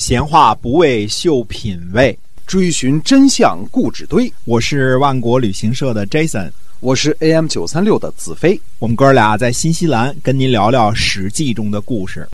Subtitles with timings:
[0.00, 4.32] 闲话不为秀品味，追寻真相故纸堆。
[4.46, 8.58] 我是万国旅行社的 Jason，我是 AM 九三六的子飞。
[8.78, 12.26] 我们哥俩在新西兰跟您聊聊《史记》中的故事。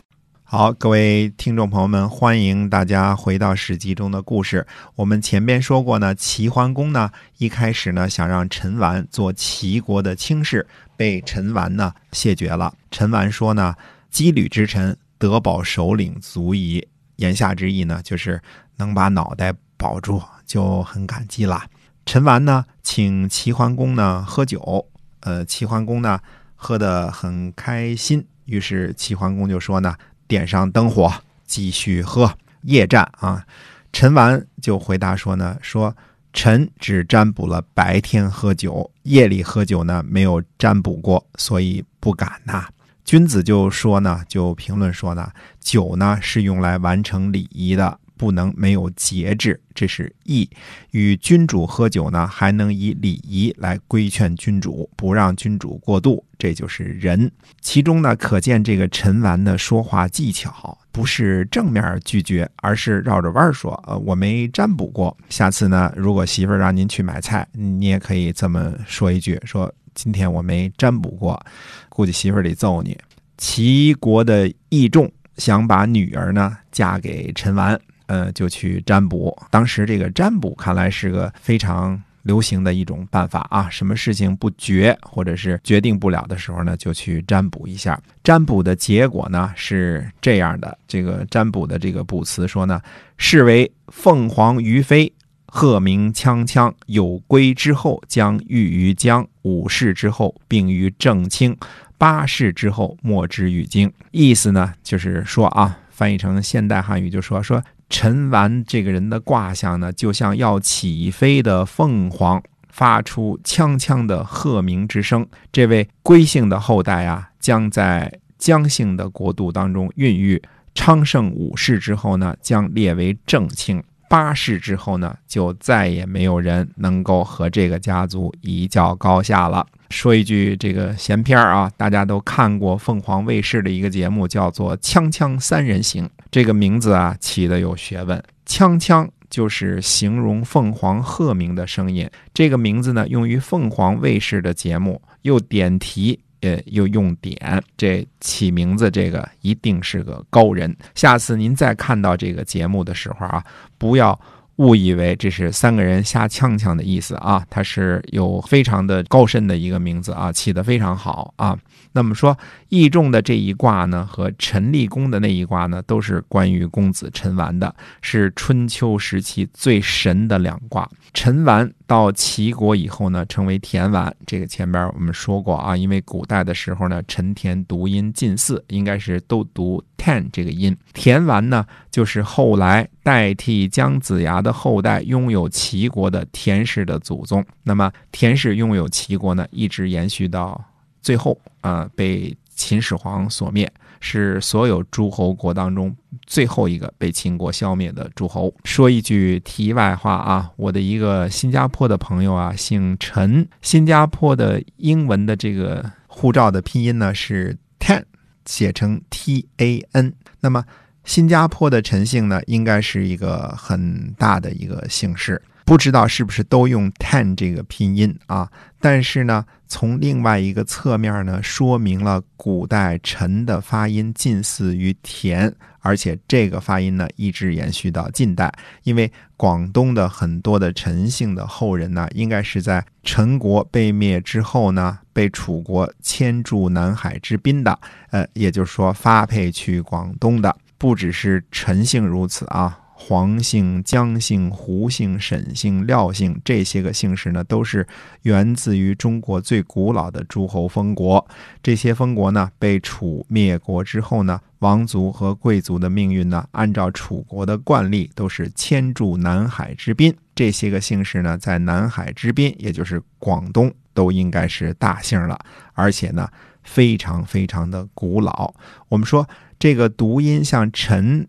[0.45, 4.65] 好，各位听众朋友们，欢迎大家回到《史记》中的故事。
[4.95, 10.65] 我们前边说过呢，齐桓公呢一开始呢想让陈完做齐国的卿士，
[10.95, 12.73] 被陈完呢谢绝了。
[12.91, 13.75] 陈完说呢
[14.09, 16.81] ：“羁旅之臣，得保首领足矣。”
[17.17, 18.41] 言下之意呢，就是
[18.77, 21.65] 能把脑袋保住就很感激了。
[22.05, 24.87] 陈完呢，请齐桓公呢喝酒，
[25.19, 26.19] 呃，齐桓公呢
[26.55, 29.95] 喝得很开心，于是齐桓公就说呢。
[30.29, 31.09] 点上灯火，
[31.45, 32.29] 继续喝。
[32.63, 33.45] 夜战啊，
[33.93, 35.95] 陈完就回答说呢：“说
[36.33, 42.67] 臣只占卜了白天喝酒，夜里喝酒呢没有占卜过，所以不敢呐。”
[43.07, 50.49] 君子就说呢，就评论说呢：“酒呢是用来完成礼仪的。”不能没有节制，这是义。
[50.89, 57.31] 与君主喝酒呢，还能以礼仪来规劝君主，不让君主过度，这就是仁。
[57.61, 63.71] 其中呢，可见这个陈完的说话技巧，不是正面拒绝，而是绕着弯说。
[63.85, 65.15] 呃，我没占卜过。
[65.29, 71.45] 下次呢，如果媳妇儿让您去买菜，你也可以这么说一句：说今天我没占卜过，
[71.89, 72.97] 估计媳妇儿得揍你。
[73.37, 77.77] 齐国的义仲想把女儿呢嫁给陈完。
[78.09, 79.37] 呃，就去占卜。
[79.51, 83.69] 当时这个占卜看来是个非常流行的一种办法啊。
[83.69, 88.01] 什么事情不决或者是决定不了的时候呢，就去占卜一下。
[88.23, 92.81] 占卜的结果呢是这样的：这个占卜的这个卜辞说呢，
[93.17, 95.11] 是为凤凰于飞，
[95.47, 96.73] 鹤鸣锵锵。
[96.85, 101.53] 有归之后，将遇于江；五世之后，并于正清；
[101.97, 103.91] 八世之后，莫之于京。
[104.11, 107.63] 意思呢，就是说啊，翻译成现代汉语就说说。
[107.89, 115.25] 陈完这个人的卦象呢，就像要起飞的凤凰，发出锵锵的鹤鸣之声。
[115.53, 120.41] 这位龟姓的后代啊，将在姜姓的国度当中孕育。
[120.75, 123.79] 昌盛五世之后呢，将列为正卿；
[124.09, 129.65] 八世之后呢，就再也没有人能够和这个家族一较高下了。
[129.89, 136.05] 说一句这个闲篇儿啊，大家都看过凤凰卫视的一个节目，叫做《锵锵三人行》。
[136.29, 142.09] 这个名字啊起的有学问，“锵锵”就是形容凤凰鹤鸣的声音。
[142.33, 150.75] 这个名字呢，用于凤凰卫视的节目，又点题，呃，又用典，这起名字这个一定是个高人。
[150.95, 153.43] 下次您再看到这个节目的时候啊，
[153.77, 154.19] 不要。
[154.57, 161.55] 误以为这是三个人瞎呛呛的意思啊，它是有非常的高深的一个名字啊，起得非常好啊。
[161.91, 162.35] 那么说，
[162.69, 170.89] 易仲的这一卦呢，和陈立公的那一卦呢，都是关于公子陈完的，是春秋时期最神的两卦。
[171.13, 174.13] 陈完到齐国以后呢，成为田完。
[174.25, 180.75] 这个前边我们说过啊，因为古代的时候呢，陈田读音近似，应该是都读 ten 这个音。
[180.93, 187.43] 田完呢，就是后来代替姜子牙的后代，拥有齐国的田氏的祖宗。
[187.63, 190.61] 那么田氏拥有齐国呢，一直延续到
[191.01, 193.71] 最后啊，被秦始皇所灭。
[193.99, 195.95] 是所有诸侯国当中
[196.27, 198.53] 最后一个被秦国消灭的诸侯。
[198.63, 208.03] 说一句题外话啊，我的一个新加坡的朋友啊，姓陈，新加坡的英文的这个护照的拼音呢是 Tan，
[208.45, 210.13] 写成 T A N。
[210.41, 210.63] 那么
[211.03, 215.41] 新加坡的陈姓呢，应该是一个很大的一个姓氏。
[215.67, 218.49] 不知道是不是都用 “tan” 这个拼音啊？
[218.79, 228.49] 但是呢，从另外一个侧面呢，说明了古代“陈”的发音近似于“田”，而且这个发音呢一直延续到近代。
[228.83, 237.77] 因为广东的很多的陈姓的后人呢，应该是在陈国被灭之后呢，被楚国迁驻南海之滨的。
[238.11, 242.79] 呃，也就是说发配去广东的，不只是陈姓如此啊。
[242.99, 247.87] 黄姓、姜姓、胡姓、沈姓、廖姓这些个姓氏呢，都是
[248.23, 251.25] 源自于中国最古老的诸侯封国。
[251.61, 260.13] 这些封国呢，被楚灭国之后呢，王族和贵族的命运呢，按照楚国的惯例，都是迁住南海之滨。
[260.33, 265.39] 这些个姓氏呢，在南海之滨，也就是广东，都应该是大姓了，
[265.73, 266.27] 而且呢，
[266.63, 268.51] 非常非常的古老。
[268.89, 269.29] 我们说
[269.59, 271.27] 这个读音像陈。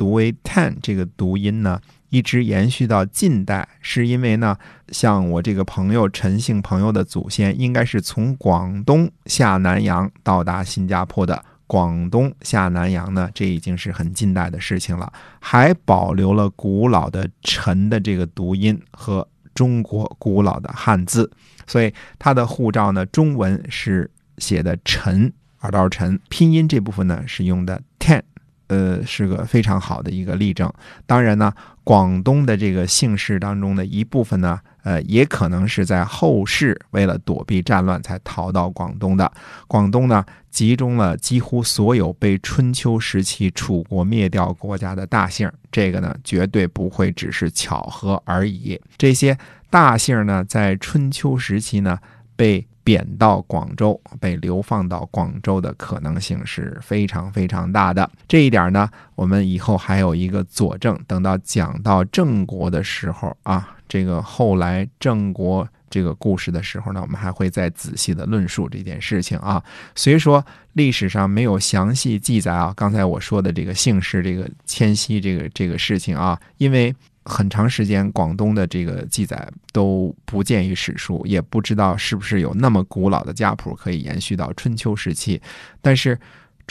[0.00, 4.56] 读为 tan 这个读音呢，一直延续到近代，是因为呢，
[4.88, 21.30] 像我这个朋友陈姓朋友的祖先，应该是从广东下南洋到达新加坡的广东下南洋呢，这已经是很近代的事情了，还保留了古老的“陈”的这个读音和中国古老的汉字，
[21.66, 25.30] 所以他的护照呢，中文是写的“陈”，
[25.60, 28.22] 耳道陈，拼音这部分呢是用的 “ten”。
[28.70, 30.72] 呃，是个非常好的一个例证。
[31.04, 31.52] 当然呢，
[31.82, 39.30] 广东的这个姓氏当中的一部分呢，呃，也可能是在后世为了躲避战乱才逃到广东的。
[39.66, 48.80] 广东呢，集中了几乎所有被春秋时期楚国灭掉国家的大姓，这个呢，绝对不会只是巧合而已。
[48.96, 49.36] 这些
[49.68, 51.98] 大姓呢，在春秋时期呢，
[52.36, 52.64] 被。
[52.82, 58.10] 贬到广州，被流放到广州的可能性是非常非常大的。
[58.26, 60.98] 这一点呢，我们以后还有一个佐证。
[61.06, 69.62] 等到讲到郑国的时候啊，这个后来郑国这个故事的时候呢，我们还会再仔细的论述这件事情啊。
[69.94, 70.42] 虽说
[70.72, 76.94] 历史上没有详细记载啊，刚才我说的这个姓氏、这个迁徙这个这个事情啊，因为。
[77.22, 85.40] 很长时间，广东的这个记载都不见于史书，也不知道是不是有那么古老的家谱可以延续到春秋时期。
[85.82, 86.18] 但是，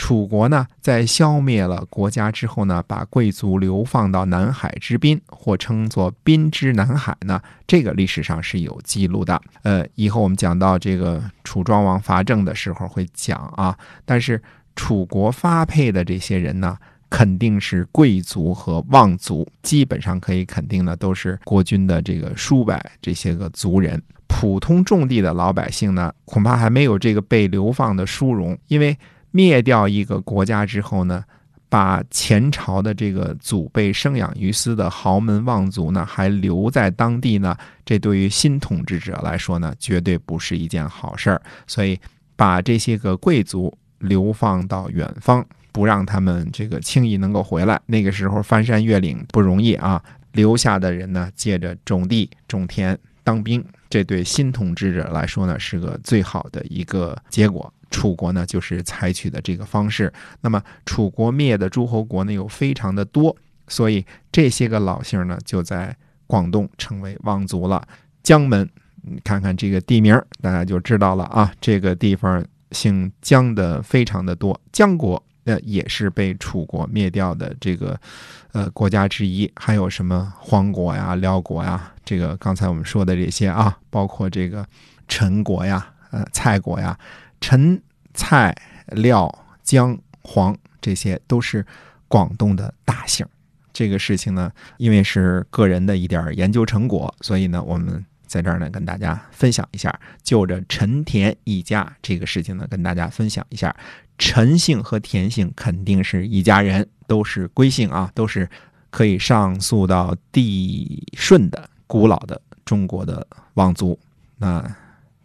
[0.00, 9.38] 楚国呢，在消灭了国家之后呢，把贵族流放到南海之滨，或称作“滨之南海”呢，这个历史上是有记录的。
[9.62, 13.76] 呃，以后我们讲到这个楚庄王伐郑的时候会讲啊。
[14.06, 14.42] 但是，
[14.74, 16.78] 楚国发配的这些人呢？
[17.10, 24.00] 肯定是贵族和望族，基本上可以肯定的都是国君的这个叔伯这些个族人。
[24.28, 28.56] 普通种地的老百姓呢，恐怕还没有这个被流放的殊荣。
[28.68, 28.96] 因为
[29.30, 31.24] 灭掉一个国家之后呢，
[31.68, 41.42] 把前朝的这个祖辈生养于斯的豪门望族呢，还留在当地呢，这对于新统治者来说呢，绝对不是一件好事儿。
[41.66, 41.98] 所以，
[42.36, 45.46] 把这些个贵族流放到远方。
[45.72, 47.80] 不让他们这个轻易能够回来。
[47.86, 57.72] 那个时候翻山越岭不容易啊，留下的人呢，借着种地、种田、当兵，这对新统治者来说呢，是个最好的一个结果。
[57.90, 60.12] 楚国呢，就是采取的这个方式。
[60.40, 63.36] 那么，楚国灭的诸侯国呢，又非常的多，
[63.68, 65.96] 所以这些个老姓呢，就在
[66.26, 67.86] 广东成为望族了。
[68.22, 68.68] 江门，
[69.02, 71.52] 你看看这个地名，大家就知道了啊。
[71.60, 75.22] 这个地方姓姜的非常的多，姜国。
[75.44, 77.98] 那也是被楚国灭掉的这个，
[78.52, 79.50] 呃，国家之一。
[79.56, 81.90] 还有什么黄国呀、辽国呀？
[82.04, 84.64] 这个刚才我们说的这些啊，包括这个
[85.08, 86.96] 陈国呀、呃，蔡国呀，
[87.40, 87.80] 陈、
[88.14, 88.54] 蔡、
[88.88, 89.32] 廖、
[89.62, 91.64] 姜、黄，这些都是
[92.08, 93.26] 广东的大姓。
[93.72, 103.74] 这个事情呢，因为是个人的一点研究成果，所以呢，我们在这儿呢跟大家分享一下，就着陈田一家这个事情呢，跟大家分享一下。
[104.18, 108.46] 陈姓和田姓肯定是一家人，都是归姓啊，都是
[108.90, 113.98] 可以上溯到帝舜的古老的中国的望族。
[114.36, 114.62] 那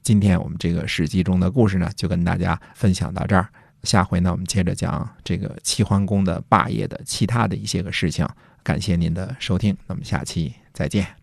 [0.06, 3.50] 今天我们这个史记中的故事呢，就跟大家分享到这儿。
[3.82, 8.24] 下回呢，我们接着讲这个齐桓公的霸业的其他的一些个事情。
[8.62, 11.16] 感谢您的收听，那么下期再见。